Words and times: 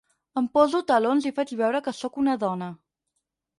Em 0.39 0.45
poso 0.57 0.81
talons 0.91 1.27
i 1.31 1.33
faig 1.41 1.53
veure 1.61 1.83
que 1.89 1.95
sóc 1.99 2.19
una 2.25 2.37
dona. 2.47 2.73